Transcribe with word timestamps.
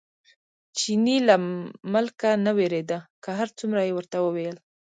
چیني 0.77 1.17
له 1.27 1.35
ملکه 1.93 2.29
نه 2.45 2.51
وېرېده، 2.57 2.99
که 3.23 3.29
هر 3.39 3.47
څومره 3.57 3.79
یې 3.87 3.93
ورته 3.95 4.17
وویل. 4.21 4.57